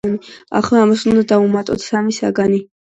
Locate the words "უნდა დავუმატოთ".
1.13-1.87